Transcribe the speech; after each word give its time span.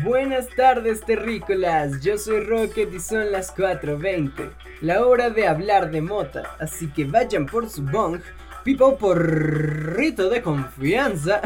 Buenas 0.00 0.48
tardes 0.48 1.02
terrícolas, 1.02 2.00
yo 2.00 2.16
soy 2.16 2.40
Rocket 2.40 2.94
y 2.94 2.98
son 2.98 3.30
las 3.30 3.54
4.20, 3.54 4.50
la 4.80 5.04
hora 5.04 5.28
de 5.28 5.46
hablar 5.46 5.90
de 5.90 6.00
mota, 6.00 6.56
así 6.58 6.88
que 6.88 7.04
vayan 7.04 7.44
por 7.44 7.68
su 7.68 7.82
bong, 7.82 8.22
pipa 8.64 8.96
por 8.96 9.20
rito 9.94 10.30
de 10.30 10.40
confianza, 10.40 11.42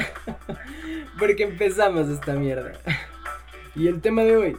porque 1.18 1.42
empezamos 1.42 2.08
esta 2.08 2.34
mierda. 2.34 2.74
Y 3.74 3.88
el 3.88 4.00
tema 4.00 4.22
de 4.22 4.36
hoy, 4.36 4.56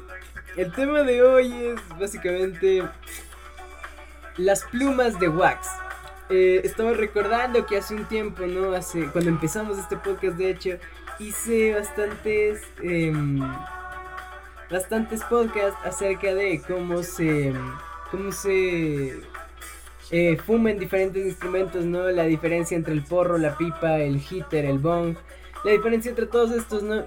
el 0.57 0.69
tema 0.73 1.03
de 1.03 1.23
hoy 1.23 1.53
es 1.53 1.97
básicamente 1.97 2.83
las 4.35 4.65
plumas 4.65 5.17
de 5.17 5.29
wax. 5.29 5.65
Eh, 6.29 6.59
estaba 6.65 6.91
recordando 6.91 7.65
que 7.65 7.77
hace 7.77 7.95
un 7.95 8.03
tiempo, 8.03 8.45
¿no? 8.47 8.73
Hace, 8.73 9.05
cuando 9.13 9.29
empezamos 9.29 9.77
este 9.77 9.95
podcast, 9.95 10.35
de 10.35 10.49
hecho, 10.49 10.71
hice 11.19 11.73
bastantes... 11.73 12.63
Em, 12.83 13.39
bastantes 14.69 15.23
podcasts 15.23 15.79
acerca 15.85 16.33
de 16.33 16.61
cómo 16.67 17.03
se 17.03 17.53
cómo 18.11 18.31
se 18.31 19.21
eh, 20.11 20.37
fuman 20.37 20.79
diferentes 20.79 21.25
instrumentos, 21.25 21.85
¿no? 21.85 22.09
La 22.11 22.23
diferencia 22.23 22.77
entre 22.77 22.93
el 22.93 23.03
porro, 23.03 23.37
la 23.37 23.57
pipa, 23.57 23.99
el 23.99 24.21
hitter, 24.21 24.65
el 24.65 24.79
bong, 24.79 25.15
la 25.63 25.71
diferencia 25.71 26.09
entre 26.09 26.27
todos 26.27 26.51
estos, 26.51 26.83
¿no? 26.83 27.05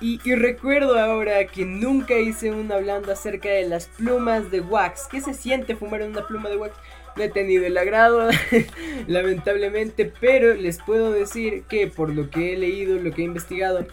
Y, 0.00 0.18
recuerdo 0.36 0.96
ahora 0.96 1.44
que 1.48 1.64
nunca 1.64 2.16
hice 2.16 2.52
uno 2.52 2.74
hablando 2.74 3.10
acerca 3.10 3.48
de 3.48 3.68
las 3.68 3.86
plumas 3.86 4.48
de 4.52 4.60
wax. 4.60 5.08
¿Qué 5.10 5.20
se 5.20 5.34
siente 5.34 5.74
fumar 5.74 6.02
en 6.02 6.12
una 6.12 6.24
pluma 6.24 6.48
de 6.48 6.56
wax? 6.56 6.76
No 7.16 7.24
he 7.24 7.28
tenido 7.28 7.66
el 7.66 7.76
agrado, 7.76 8.28
lamentablemente, 9.08 10.12
pero 10.20 10.54
les 10.54 10.78
puedo 10.78 11.10
decir 11.10 11.64
que 11.64 11.88
por 11.88 12.14
lo 12.14 12.30
que 12.30 12.52
he 12.52 12.56
leído, 12.56 12.96
lo 13.02 13.10
que 13.10 13.22
he 13.22 13.24
investigado, 13.24 13.84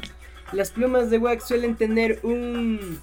las 0.52 0.72
plumas 0.72 1.10
de 1.10 1.18
wax 1.18 1.48
suelen 1.48 1.76
tener 1.76 2.20
un, 2.24 3.00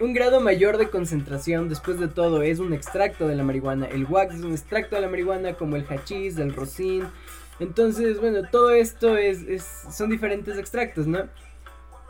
un 0.00 0.12
grado 0.14 0.40
mayor 0.40 0.78
de 0.78 0.88
concentración. 0.88 1.68
Después 1.68 1.98
de 1.98 2.08
todo, 2.08 2.42
es 2.42 2.58
un 2.58 2.72
extracto 2.72 3.28
de 3.28 3.36
la 3.36 3.44
marihuana. 3.44 3.86
El 3.86 4.06
wax 4.06 4.34
es 4.34 4.42
un 4.42 4.52
extracto 4.52 4.96
de 4.96 5.02
la 5.02 5.08
marihuana, 5.08 5.54
como 5.54 5.76
el 5.76 5.84
hachís, 5.86 6.38
el 6.38 6.54
rosín. 6.54 7.06
Entonces, 7.60 8.20
bueno, 8.20 8.48
todo 8.50 8.70
esto 8.70 9.16
es, 9.16 9.42
es, 9.42 9.64
son 9.90 10.10
diferentes 10.10 10.58
extractos, 10.58 11.06
¿no? 11.06 11.28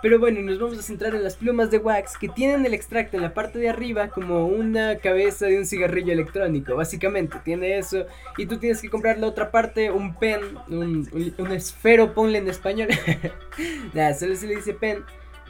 Pero 0.04 0.18
bueno, 0.18 0.42
nos 0.42 0.58
vamos 0.58 0.78
a 0.78 0.82
centrar 0.82 1.14
en 1.14 1.24
las 1.24 1.36
plumas 1.36 1.70
de 1.70 1.78
wax 1.78 2.18
que 2.18 2.28
tienen 2.28 2.66
el 2.66 2.74
extracto 2.74 3.16
en 3.16 3.22
la 3.22 3.32
parte 3.32 3.58
de 3.58 3.70
arriba 3.70 4.08
como 4.08 4.44
una 4.44 4.98
cabeza 4.98 5.46
de 5.46 5.56
un 5.56 5.64
cigarrillo 5.64 6.12
electrónico. 6.12 6.76
Básicamente, 6.76 7.38
tiene 7.42 7.78
eso. 7.78 8.04
Y 8.36 8.44
tú 8.44 8.58
tienes 8.58 8.82
que 8.82 8.90
comprar 8.90 9.16
la 9.16 9.28
otra 9.28 9.50
parte, 9.50 9.90
un 9.90 10.14
pen, 10.16 10.40
un, 10.68 11.08
esfero, 11.52 12.12
ponle 12.12 12.36
en 12.36 12.48
español. 12.48 12.88
Nada, 13.94 14.12
solo 14.12 14.36
se 14.36 14.46
le 14.46 14.56
dice 14.56 14.74
pen. 14.74 14.98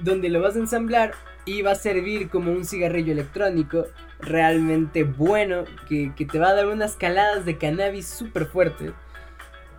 Donde 0.01 0.29
lo 0.29 0.41
vas 0.41 0.55
a 0.55 0.61
ensamblar 0.61 1.15
y 1.45 1.63
va 1.63 1.73
a 1.73 1.75
servir 1.75 2.29
como 2.29 2.53
un 2.53 2.65
cigarrillo 2.65 3.11
electrónico 3.11 3.87
realmente 4.21 5.03
bueno. 5.03 5.65
Que, 5.89 6.13
que 6.15 6.27
te 6.27 6.39
va 6.39 6.51
a 6.51 6.55
dar 6.55 6.69
unas 6.69 6.95
caladas 6.95 7.45
de 7.45 7.59
cannabis 7.59 8.07
súper 8.07 8.47
fuertes. 8.47 8.93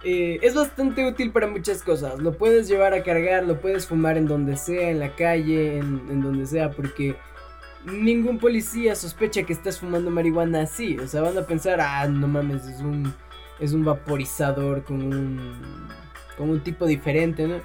Eh, 0.08 0.38
es 0.44 0.54
bastante 0.54 1.04
útil 1.04 1.32
para 1.32 1.48
muchas 1.48 1.82
cosas. 1.82 2.20
Lo 2.20 2.38
puedes 2.38 2.68
llevar 2.68 2.94
a 2.94 3.02
cargar, 3.02 3.44
lo 3.44 3.60
puedes 3.60 3.88
fumar 3.88 4.18
en 4.18 4.28
donde 4.28 4.56
sea, 4.56 4.92
en 4.92 5.00
la 5.00 5.16
calle, 5.16 5.80
en, 5.80 6.22
donde 6.22 6.46
sea, 6.46 6.70
porque 6.70 7.16
ningún 7.86 8.38
policía 8.38 8.94
sospecha 8.94 9.42
que 9.42 9.54
estás 9.54 9.80
fumando 9.80 10.12
marihuana 10.12 10.62
así. 10.62 10.96
O 11.00 11.08
sea, 11.08 11.24
van 11.24 11.36
a 11.40 11.42
pensar, 11.42 11.82
ah, 11.82 12.08
no 12.08 12.28
mames, 12.28 12.68
es 12.68 12.82
un, 12.82 13.12
es 13.60 13.74
un 13.74 13.84
vaporizador 13.84 14.84
con 14.84 15.02
un, 15.02 15.88
con 16.38 16.52
un 16.52 16.62
tipo 16.62 16.86
diferente, 16.86 17.48
¿no? 17.48 17.56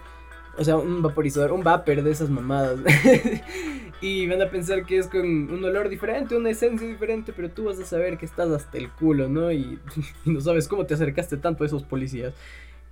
O 0.56 0.64
sea, 0.64 0.78
un 0.78 1.02
vaporizador, 1.02 1.52
un 1.52 1.62
vapor 1.62 2.02
de 2.02 2.10
esas 2.10 2.30
mamadas. 2.30 2.78
y 4.00 4.26
van 4.26 4.40
a 4.40 4.50
pensar 4.50 4.86
que 4.86 4.98
es 4.98 5.08
con 5.08 5.20
un 5.20 5.64
olor 5.64 5.88
diferente, 5.88 6.36
una 6.36 6.50
esencia 6.50 6.86
diferente, 6.86 7.32
pero 7.34 7.50
tú 7.50 7.64
vas 7.64 7.78
a 7.78 7.84
saber 7.84 8.16
que 8.16 8.26
estás 8.26 8.50
hasta 8.50 8.78
el 8.78 8.90
culo, 8.90 9.28
¿no? 9.28 9.52
Y, 9.52 9.78
no 10.24 10.40
sabes 10.40 10.68
cómo 10.68 10.86
te 10.86 10.94
acercaste 10.94 11.36
tanto 11.36 11.64
a 11.64 11.66
esos 11.66 11.82
policías. 11.82 12.32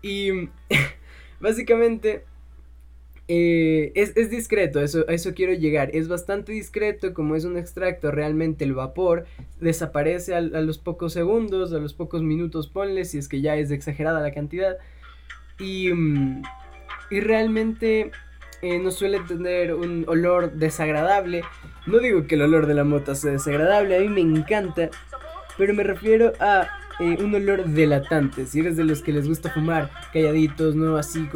Y 0.02 0.48
básicamente 1.40 2.24
eh, 3.26 3.92
es, 3.94 4.30
discreto, 4.30 4.80
eso, 4.80 5.04
a 5.08 5.12
eso 5.12 5.32
quiero 5.34 5.54
llegar. 5.54 5.90
Es 5.94 6.08
bastante 6.08 6.52
discreto, 6.52 7.14
como 7.14 7.36
es 7.36 7.44
un 7.44 7.56
extracto, 7.56 8.10
realmente 8.10 8.64
el 8.64 8.74
vapor 8.74 9.24
desaparece 9.60 10.34
a, 10.34 10.38
a 10.38 10.60
los 10.60 10.78
pocos 10.78 11.14
segundos, 11.14 11.72
a 11.72 11.78
los 11.78 11.94
pocos 11.94 12.22
minutos, 12.22 12.68
ponle, 12.68 13.04
si 13.06 13.18
es 13.18 13.28
que 13.28 13.40
ya 13.40 13.56
es 13.56 13.70
exagerada 13.70 14.20
la 14.20 14.32
cantidad. 14.32 14.76
Y... 15.58 15.92
Mm, 15.92 16.42
y 17.10 17.20
realmente 17.20 18.10
eh, 18.62 18.78
no 18.78 18.90
suele 18.90 19.20
tener 19.20 19.74
un 19.74 20.04
olor 20.08 20.52
desagradable. 20.52 21.42
No 21.86 21.98
digo 21.98 22.26
que 22.26 22.34
el 22.34 22.42
olor 22.42 22.66
de 22.66 22.74
la 22.74 22.84
mota 22.84 23.14
sea 23.14 23.32
desagradable, 23.32 23.96
a 23.96 24.00
mí 24.00 24.08
me 24.08 24.20
encanta, 24.20 24.90
pero 25.56 25.74
me 25.74 25.84
refiero 25.84 26.32
a 26.40 26.68
eh, 27.00 27.16
un 27.20 27.34
olor 27.34 27.64
delatante. 27.64 28.46
Si 28.46 28.60
eres 28.60 28.76
de 28.76 28.84
los 28.84 29.02
que 29.02 29.12
les 29.12 29.28
gusta 29.28 29.50
fumar 29.50 29.90
calladitos, 30.12 30.74
no 30.74 30.96
así 30.96 31.28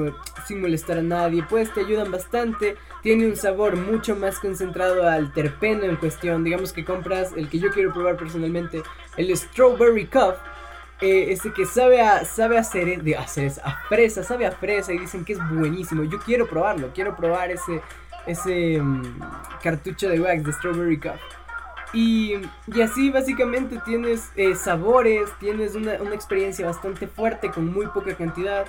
sin 0.47 0.61
molestar 0.61 0.99
a 0.99 1.03
nadie, 1.03 1.45
pues 1.49 1.73
te 1.73 1.81
ayudan 1.81 2.11
bastante. 2.11 2.77
Tiene 3.03 3.27
un 3.27 3.37
sabor 3.37 3.77
mucho 3.77 4.17
más 4.17 4.41
concentrado 4.41 5.09
al 5.09 5.33
terpeno 5.33 5.85
en 5.85 5.97
cuestión. 5.97 6.43
Digamos 6.43 6.73
que 6.73 6.85
compras 6.85 7.33
el 7.37 7.49
que 7.49 7.61
yo 7.61 7.71
quiero 7.71 7.93
probar 7.93 8.17
personalmente, 8.17 8.83
el 9.17 9.37
Strawberry 9.37 10.07
Cuff 10.07 10.35
eh, 11.03 11.33
ese 11.33 11.53
que 11.53 11.67
sabe 11.67 12.01
a, 12.01 12.25
sabe 12.25 12.57
a, 12.57 12.61
hacer, 12.61 13.03
de 13.03 13.17
hacer 13.17 13.53
a 13.65 13.77
fresa, 13.89 14.23
sabe 14.23 14.47
a 14.47 14.53
fresa 14.53 14.93
y 14.93 14.99
dicen 14.99 15.25
que 15.25 15.33
es 15.33 15.51
buenísimo. 15.51 16.05
Yo 16.05 16.21
quiero 16.21 16.47
probarlo, 16.47 16.93
quiero 16.95 17.17
probar 17.17 17.51
ese, 17.51 17.83
ese 18.25 18.81
mm, 18.81 19.19
cartucho 19.65 20.09
de 20.09 20.21
wax 20.21 20.45
de 20.45 20.53
Strawberry 20.53 21.01
Cup. 21.01 21.19
Y, 21.93 22.35
y 22.73 22.81
así 22.81 23.11
básicamente 23.11 23.81
tienes 23.85 24.31
eh, 24.37 24.55
sabores, 24.55 25.29
tienes 25.41 25.75
una, 25.75 25.95
una, 26.01 26.15
experiencia 26.15 26.65
bastante 26.67 27.09
fuerte 27.09 27.51
con 27.51 27.73
muy 27.73 27.89
poca 27.89 28.15
cantidad. 28.15 28.65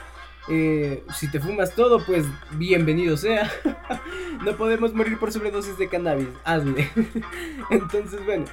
Eh, 0.50 1.04
si 1.14 1.30
te 1.30 1.40
fumas 1.40 1.76
todo, 1.76 2.04
pues 2.04 2.26
bienvenido 2.54 3.16
sea. 3.16 3.50
no 4.44 4.58
podemos 4.58 4.92
morir 4.96 5.20
por 5.20 5.32
sobredosis 5.32 5.78
de 5.78 5.88
cannabis, 5.88 6.30
hazle. 6.44 6.90
Entonces, 7.70 8.26
bueno, 8.26 8.46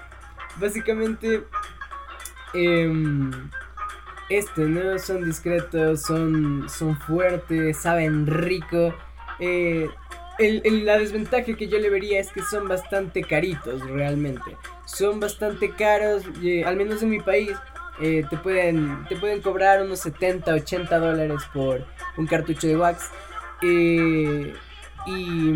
básicamente... 0.61 1.45
Eh, 2.53 3.31
este, 4.31 4.63
¿no? 4.63 4.99
Son 4.99 5.25
discretos, 5.25 6.03
son, 6.03 6.69
son 6.69 6.97
fuertes, 6.97 7.77
saben 7.77 8.27
rico. 8.27 8.95
Eh, 9.41 9.89
la 10.39 10.99
desventaja 10.99 11.55
que 11.55 11.69
yo 11.69 11.79
le 11.79 11.91
vería 11.91 12.21
es 12.21 12.31
que 12.33 12.41
son 12.43 12.69
bastante 12.69 13.23
caritos 13.23 13.83
realmente. 13.91 14.57
Son 14.87 15.21
bastante 15.21 15.71
caros, 15.71 16.23
al 16.65 16.77
menos 16.77 17.03
en 17.03 17.11
mi 17.11 17.21
país. 17.21 17.53
Eh, 18.01 18.25
te, 18.31 18.39
pueden, 18.39 19.05
te 19.09 19.17
pueden 19.17 19.43
cobrar 19.43 19.83
unos 19.83 20.01
70, 20.01 20.55
80 20.55 20.99
dólares 20.99 21.43
por 21.53 21.85
un 22.17 22.27
cartucho 22.27 22.67
de 22.67 22.77
wax. 22.77 23.11
Eh, 23.63 24.55
y, 25.07 25.51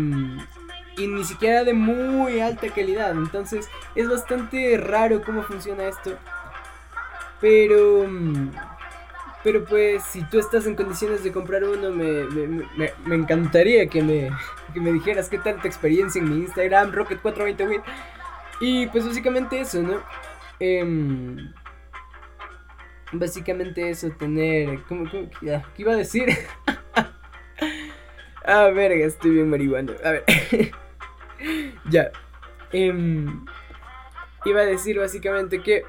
y 0.97 1.07
ni 1.07 1.23
siquiera 1.23 1.63
de 1.63 1.73
muy 1.73 2.39
alta 2.41 2.67
calidad. 2.69 3.11
Entonces 3.11 3.69
es 3.95 4.09
bastante 4.09 4.77
raro 4.77 5.21
cómo 5.23 5.43
funciona 5.43 5.87
esto. 5.87 6.17
Pero. 7.41 8.07
Pero 9.43 9.63
pues, 9.63 10.03
si 10.05 10.23
tú 10.23 10.39
estás 10.39 10.65
en 10.65 10.75
condiciones 10.75 11.23
de 11.23 11.31
comprar 11.31 11.63
uno, 11.63 11.91
me, 11.91 12.23
me, 13.05 13.15
encantaría 13.15 13.87
que 13.87 14.01
me, 14.01 14.31
que 14.73 14.79
me 14.79 14.91
dijeras 14.91 15.29
qué 15.29 15.37
tal 15.37 15.61
tu 15.61 15.67
experiencia 15.67 16.19
en 16.19 16.29
mi 16.29 16.37
Instagram, 16.37 16.91
Rocket420 16.91 17.83
Y 18.59 18.87
pues 18.87 19.05
básicamente 19.05 19.61
eso, 19.61 19.83
¿no? 19.83 20.01
Em, 20.59 21.53
básicamente 23.11 23.89
eso, 23.89 24.09
tener. 24.17 24.81
¿Cómo, 24.85 25.09
cómo 25.09 25.29
¿Qué 25.39 25.61
iba 25.77 25.93
a 25.93 25.97
decir? 25.97 26.29
ah, 28.45 28.69
verga, 28.73 29.05
estoy 29.05 29.31
bien 29.31 29.49
marihuana. 29.49 29.93
A 30.03 30.11
ver. 30.11 30.23
ya. 31.89 32.09
Em, 32.71 33.45
iba 34.45 34.61
a 34.61 34.65
decir 34.65 34.97
básicamente 34.99 35.61
que 35.61 35.83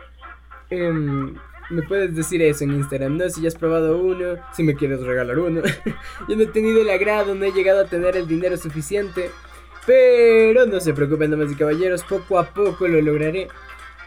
Em, 0.71 1.35
me 1.71 1.83
puedes 1.83 2.15
decir 2.15 2.43
eso 2.43 2.65
en 2.65 2.73
Instagram, 2.73 3.17
¿no? 3.17 3.29
Si 3.29 3.43
ya 3.43 3.49
has 3.49 3.55
probado 3.55 3.99
uno, 3.99 4.37
si 4.53 4.63
me 4.63 4.75
quieres 4.75 5.01
regalar 5.03 5.39
uno. 5.39 5.63
Yo 6.29 6.37
no 6.37 6.43
he 6.43 6.47
tenido 6.47 6.83
el 6.83 6.91
agrado, 6.91 7.35
no 7.35 7.45
he 7.45 7.53
llegado 7.53 7.81
a 7.81 7.87
tener 7.87 8.17
el 8.17 8.27
dinero 8.27 8.57
suficiente. 8.57 9.31
Pero 9.87 10.67
no 10.67 10.81
se 10.81 10.93
preocupen, 10.93 11.31
damas 11.31 11.53
y 11.53 11.55
caballeros, 11.55 12.03
poco 12.03 12.39
a 12.39 12.47
poco 12.47 12.89
lo 12.89 13.01
lograré. 13.01 13.49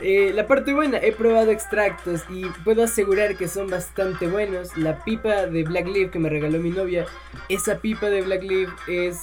Eh, 0.02 0.32
la 0.34 0.48
parte 0.48 0.74
buena, 0.74 0.98
he 0.98 1.12
probado 1.12 1.52
extractos 1.52 2.24
y 2.30 2.46
puedo 2.64 2.84
asegurar 2.84 3.36
que 3.38 3.48
son 3.48 3.70
bastante 3.70 4.28
buenos. 4.28 4.78
La 4.78 5.04
pipa 5.04 5.46
de 5.46 5.64
Black 5.64 5.88
Leaf 5.88 6.12
que 6.12 6.20
me 6.20 6.30
regaló 6.30 6.60
mi 6.60 6.70
novia, 6.70 7.06
esa 7.50 7.80
pipa 7.80 8.10
de 8.10 8.22
Black 8.22 8.44
Leaf 8.44 8.70
es 8.88 9.20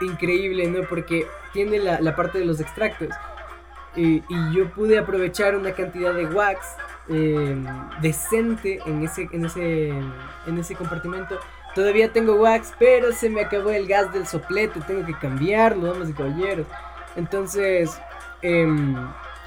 increíble, 0.00 0.68
¿no? 0.68 0.82
Porque 0.88 1.26
tiene 1.52 1.78
la, 1.78 2.00
la 2.00 2.16
parte 2.16 2.38
de 2.38 2.46
los 2.46 2.60
extractos 2.60 3.08
y 3.96 4.22
yo 4.54 4.70
pude 4.70 4.98
aprovechar 4.98 5.56
una 5.56 5.72
cantidad 5.72 6.14
de 6.14 6.26
wax 6.26 6.76
em, 7.08 7.66
decente 8.00 8.78
en 8.84 9.02
ese, 9.02 9.28
en, 9.32 9.46
ese, 9.46 9.88
en 9.88 10.58
ese 10.58 10.74
compartimento 10.74 11.38
Todavía 11.76 12.10
tengo 12.10 12.36
wax, 12.36 12.72
pero 12.78 13.12
se 13.12 13.28
me 13.28 13.42
acabó 13.42 13.68
el 13.68 13.86
gas 13.86 14.10
del 14.10 14.26
soplete. 14.26 14.80
Tengo 14.86 15.04
que 15.04 15.12
cambiarlo, 15.12 15.92
damas 15.92 16.08
y 16.08 16.14
caballeros. 16.14 16.66
Entonces, 17.16 18.00
em, 18.40 18.96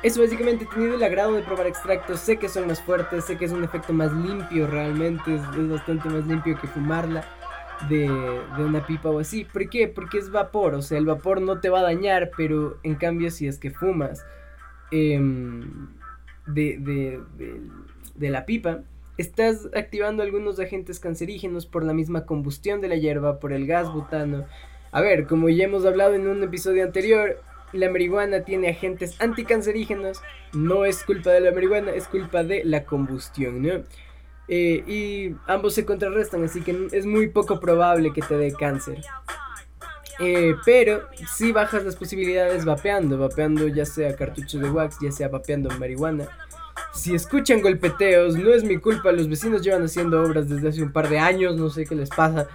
eso 0.04 0.22
básicamente 0.22 0.66
he 0.66 0.68
tenido 0.68 0.94
el 0.94 1.02
agrado 1.02 1.34
de 1.34 1.42
probar 1.42 1.66
extractos. 1.66 2.20
Sé 2.20 2.38
que 2.38 2.48
son 2.48 2.68
más 2.68 2.84
fuertes, 2.84 3.26
sé 3.26 3.36
que 3.36 3.46
es 3.46 3.52
un 3.52 3.64
efecto 3.64 3.94
más 3.94 4.14
limpio 4.14 4.68
realmente. 4.68 5.34
Es, 5.34 5.70
bastante 5.70 6.08
más 6.08 6.24
limpio 6.28 6.56
que 6.62 6.68
fumarla 6.68 7.26
de, 7.90 8.08
de, 8.08 8.64
una 8.64 8.86
pipa 8.86 9.10
o 9.10 9.18
así. 9.18 9.44
¿Por 9.46 9.68
qué? 9.68 9.88
Porque 9.88 10.20
es 10.20 10.30
vapor. 10.30 10.76
O 10.76 10.84
sea, 10.84 11.00
el 11.00 11.08
vapor 11.08 11.42
no 11.42 11.60
te 11.60 11.70
va 11.70 11.80
a 11.80 11.84
dañar, 11.84 12.30
pero 12.38 12.78
en 12.84 12.94
cambio, 12.94 13.32
si 13.32 13.48
es 13.48 13.58
que 13.58 13.72
fumas 13.72 14.24
em, 14.92 15.88
de, 16.48 16.78
de, 16.80 17.20
de 18.16 18.30
la 18.30 18.46
pipa 18.46 18.82
estás 19.20 19.68
activando 19.76 20.24
algunos 20.24 20.60
agentes 20.60 21.00
cancerígenos 21.00 21.66
por 21.66 21.84
la 21.84 21.94
misma 21.94 22.26
combustión 22.26 22.80
de 22.80 22.88
la 22.88 22.96
hierba, 22.96 23.40
por 23.40 23.52
el 23.52 23.68
gas 23.68 23.92
butano. 23.92 24.46
A 24.92 25.02
ver, 25.02 25.28
como 25.28 25.50
ya 25.50 25.66
hemos 25.66 25.86
hablado 25.86 26.14
en 26.14 26.26
un 26.28 26.42
episodio 26.42 26.86
anterior, 26.86 27.42
la 27.74 27.90
marihuana 27.90 28.46
tiene 28.46 28.70
agentes 28.70 29.20
anticancerígenos. 29.20 30.22
No 30.54 30.86
es 30.86 31.04
culpa 31.04 31.32
de 31.32 31.42
la 31.42 31.52
marihuana, 31.52 31.92
es 31.92 32.08
culpa 32.08 32.44
de 32.44 32.64
la 32.64 32.86
combustión, 32.86 33.62
¿no? 33.62 33.84
Eh, 34.48 34.84
y 34.88 35.36
ambos 35.48 35.74
se 35.74 35.86
contrarrestan, 35.86 36.46
así 36.46 36.62
que 36.62 36.88
es 36.94 37.06
muy 37.06 37.28
poco 37.28 37.60
probable 37.60 38.14
que 38.14 38.22
te 38.22 38.38
dé 38.38 38.54
cáncer. 38.54 39.02
Eh, 40.20 40.56
pero 40.66 41.08
si 41.34 41.52
bajas 41.52 41.86
las 41.86 41.96
posibilidades 41.96 42.66
vapeando, 42.66 43.18
vapeando 43.18 43.68
ya 43.68 43.86
sea 43.86 44.16
cartucho 44.16 44.60
de 44.60 44.70
wax, 44.70 44.98
ya 45.02 45.12
sea 45.12 45.30
vapeando 45.30 45.70
marihuana. 45.80 46.28
Si 46.94 47.14
escuchan 47.14 47.62
golpeteos, 47.62 48.36
no 48.36 48.54
es 48.54 48.64
mi 48.64 48.78
culpa, 48.78 49.12
los 49.12 49.30
vecinos 49.30 49.62
llevan 49.62 49.84
haciendo 49.84 50.22
obras 50.22 50.50
desde 50.50 50.70
hace 50.70 50.84
un 50.84 50.92
par 50.92 51.08
de 51.08 51.20
años, 51.20 51.56
no 51.56 51.70
sé 51.70 51.86
qué 51.86 51.96
les 51.96 52.10
pasa, 52.10 52.48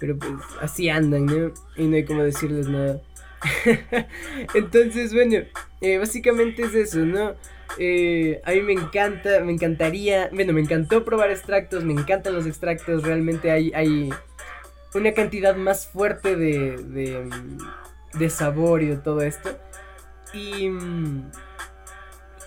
pero 0.00 0.16
pues 0.18 0.32
así 0.60 0.88
andan, 0.88 1.26
¿no? 1.26 1.52
Y 1.76 1.84
no 1.84 1.96
hay 1.96 2.04
como 2.04 2.22
decirles 2.22 2.68
nada. 2.68 3.00
Entonces, 4.54 5.12
bueno, 5.12 5.38
eh, 5.80 5.98
básicamente 5.98 6.62
es 6.62 6.74
eso, 6.74 7.00
¿no? 7.00 7.34
Eh, 7.78 8.40
a 8.44 8.52
mí 8.52 8.62
me 8.62 8.72
encanta, 8.72 9.40
me 9.40 9.52
encantaría, 9.52 10.28
bueno, 10.32 10.52
me 10.52 10.60
encantó 10.60 11.04
probar 11.04 11.30
extractos, 11.30 11.84
me 11.84 11.92
encantan 11.92 12.34
los 12.34 12.46
extractos, 12.46 13.02
realmente 13.02 13.50
hay, 13.50 13.72
hay 13.74 14.10
una 14.94 15.12
cantidad 15.12 15.56
más 15.56 15.86
fuerte 15.86 16.36
de, 16.36 16.76
de, 16.76 17.30
de 18.14 18.30
sabor 18.30 18.82
y 18.82 18.86
de 18.86 18.96
todo 18.96 19.22
esto. 19.22 19.58
Y... 20.32 20.70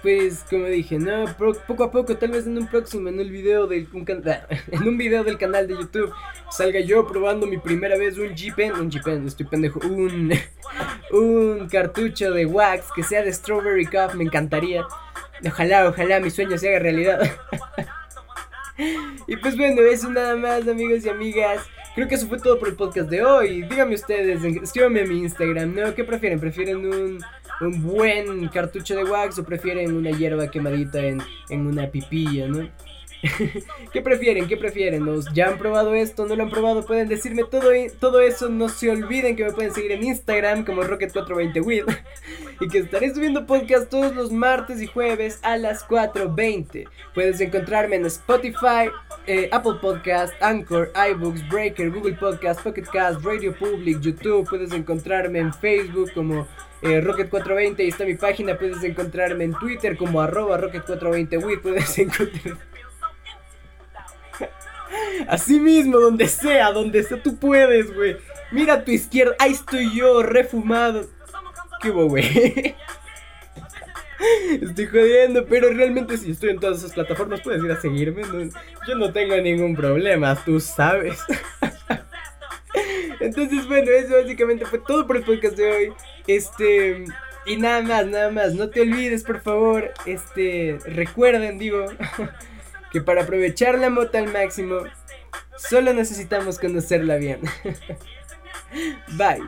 Pues 0.06 0.46
como 0.48 0.66
dije, 0.68 1.00
no, 1.00 1.26
poco 1.66 1.84
a 1.84 1.92
poco, 1.92 2.16
tal 2.16 2.30
vez 2.30 2.46
en 2.46 2.60
un 2.60 2.68
próximo, 2.68 3.10
en 3.10 3.20
el 3.20 3.32
video 3.32 3.66
del 3.66 3.88
en 4.72 4.88
un 4.88 4.98
video 5.00 5.24
del 5.24 5.40
canal 5.40 5.68
de 5.68 5.74
YouTube 5.74 6.14
salga 6.52 6.80
yo 6.80 7.08
probando 7.08 7.48
mi 7.48 7.58
primera 7.58 7.98
vez 7.98 8.16
un 8.20 8.36
G-Pen, 8.36 8.74
un 8.74 8.92
G-Pen, 8.92 9.26
estoy 9.26 9.48
pendejo, 9.48 9.80
un 9.80 10.32
un 11.12 11.68
cartucho 11.70 12.32
de 12.32 12.46
wax 12.46 12.92
que 12.96 13.02
sea 13.02 13.24
de 13.24 13.34
Strawberry 13.34 13.88
Cup, 13.88 14.14
me 14.14 14.26
encantaría. 14.26 14.86
Ojalá, 15.44 15.90
ojalá 15.90 16.20
mi 16.20 16.30
sueño 16.30 16.56
se 16.60 16.70
haga 16.70 16.78
realidad. 16.78 17.32
y 19.28 19.38
pues 19.38 19.58
bueno, 19.58 19.82
eso 19.82 20.10
nada 20.12 20.36
más, 20.36 20.68
amigos 20.68 21.04
y 21.04 21.10
amigas. 21.10 21.62
Creo 21.96 22.08
que 22.08 22.16
eso 22.16 22.28
fue 22.28 22.40
todo 22.40 22.60
por 22.60 22.68
el 22.68 22.76
podcast 22.76 23.10
de 23.10 23.24
hoy. 23.24 23.64
Díganme 23.64 23.96
ustedes, 23.96 24.44
escríbanme 24.44 25.02
a 25.02 25.06
mi 25.06 25.20
Instagram, 25.20 25.74
¿no? 25.74 25.96
¿Qué 25.96 26.04
prefieren? 26.04 26.40
¿Prefieren 26.40 26.86
un 26.86 27.24
un 27.62 27.82
buen 27.82 28.48
cartucho 28.50 28.96
de 28.96 29.04
wax 29.04 29.40
o 29.40 29.44
prefieren 29.44 29.96
una 29.96 30.12
hierba 30.12 30.50
quemadita 30.50 31.00
en, 31.00 31.22
en 31.50 31.68
una 31.68 31.88
pipilla, 31.88 32.48
¿no? 32.48 32.70
¿Qué 33.94 34.02
prefieren? 34.02 34.48
¿Qué 34.48 34.58
prefieren? 34.58 35.06
¿Nos 35.06 35.34
ya 35.34 35.48
han 35.48 35.58
probado 35.58 35.96
esto? 35.96 36.26
¿No 36.26 36.36
lo 36.36 36.44
han 36.44 36.50
probado? 36.52 36.86
Pueden 36.86 37.08
decirme 37.08 37.44
todo, 37.44 37.72
todo 38.00 38.22
eso. 38.22 38.50
No 38.50 38.70
se 38.70 38.92
olviden 38.92 39.36
que 39.36 39.46
me 39.46 39.52
pueden 39.52 39.74
seguir 39.74 39.94
en 39.94 40.04
Instagram 40.04 40.64
como 40.64 40.84
Rocket420wid 40.84 41.86
y 42.60 42.68
que 42.68 42.80
estaré 42.80 43.14
subiendo 43.14 43.48
podcast 43.48 43.90
todos 43.90 44.14
los 44.14 44.32
martes 44.32 44.82
y 44.82 44.88
jueves 44.88 45.40
a 45.42 45.58
las 45.58 45.88
4.20. 45.88 46.88
Puedes 47.16 47.42
encontrarme 47.42 47.96
en 47.96 48.06
Spotify, 48.06 48.92
eh, 49.28 49.50
Apple 49.52 49.76
Podcast, 49.82 50.34
Anchor, 50.42 50.92
iBooks, 51.12 51.48
Breaker, 51.50 51.90
Google 51.92 52.16
Podcast, 52.16 52.62
Pocket 52.62 52.86
Cast, 52.92 53.24
Radio 53.24 53.54
Public, 53.54 54.00
YouTube. 54.00 54.48
Puedes 54.48 54.72
encontrarme 54.72 55.40
en 55.40 55.54
Facebook 55.54 56.12
como 56.14 56.48
eh, 56.82 57.02
Rocket420 57.02 57.84
y 57.84 57.88
está 57.88 58.06
mi 58.06 58.16
página. 58.16 58.58
Puedes 58.58 58.84
encontrarme 58.84 59.46
en 59.46 59.54
Twitter 59.54 59.98
como 59.98 60.22
arroba 60.22 60.60
Rocket420wid. 60.60 61.62
Puedes 61.62 61.98
encontrar... 62.00 62.58
Así 65.28 65.60
mismo, 65.60 66.00
donde 66.00 66.28
sea, 66.28 66.72
donde 66.72 67.04
sea, 67.04 67.22
tú 67.22 67.38
puedes, 67.38 67.94
güey. 67.94 68.18
Mira 68.52 68.76
a 68.76 68.84
tu 68.84 68.92
izquierda, 68.92 69.36
ahí 69.40 69.54
estoy 69.54 69.96
yo, 69.96 70.22
refumado. 70.22 71.08
¿Qué 71.82 71.90
hubo, 71.90 72.06
güey? 72.08 72.76
Estoy 74.62 74.86
jodiendo, 74.88 75.46
pero 75.46 75.72
realmente 75.72 76.18
si 76.18 76.32
estoy 76.32 76.50
en 76.50 76.60
todas 76.60 76.80
esas 76.80 76.94
plataformas 76.94 77.42
puedes 77.42 77.64
ir 77.64 77.72
a 77.72 77.80
seguirme. 77.80 78.24
yo 78.88 78.96
no 78.96 79.12
tengo 79.12 79.36
ningún 79.38 79.76
problema, 79.76 80.36
tú 80.44 80.60
sabes. 80.60 81.20
Entonces, 83.20 83.68
bueno, 83.68 83.92
eso 83.92 84.16
básicamente 84.16 84.66
fue 84.66 84.80
todo 84.80 85.08
por 85.08 85.18
el 85.18 85.24
podcast 85.24 85.58
de 85.58 85.72
hoy. 85.72 85.94
Este, 86.28 87.06
y 87.46 87.58
nada 87.58 87.82
más, 87.82 88.06
nada 88.08 88.32
más. 88.32 88.54
No 88.54 88.70
te 88.70 88.82
olvides, 88.82 89.24
por 89.24 89.42
favor. 89.42 89.92
Este, 90.06 90.78
recuerden, 90.86 91.58
digo, 91.58 91.86
que 92.92 93.02
para 93.02 93.24
aprovechar 93.24 93.78
la 93.80 93.90
moto 93.90 94.18
al 94.18 94.32
máximo, 94.32 94.82
solo 95.58 95.94
necesitamos 95.94 96.60
conocerla 96.60 97.16
bien. 97.18 97.42
Bye. 99.18 99.44